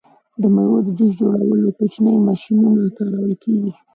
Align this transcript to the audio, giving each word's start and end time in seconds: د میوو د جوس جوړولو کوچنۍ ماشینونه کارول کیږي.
د 0.41 0.43
میوو 0.55 0.77
د 0.85 0.87
جوس 0.97 1.11
جوړولو 1.19 1.69
کوچنۍ 1.79 2.15
ماشینونه 2.27 2.81
کارول 2.97 3.33
کیږي. 3.43 3.71